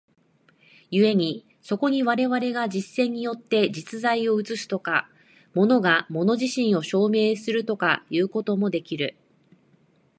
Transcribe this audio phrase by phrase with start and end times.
[0.89, 5.07] 故にそこに我々が実践によって実在を映すとか、
[5.53, 9.15] 物が物自身を証明するとかいうこともできる。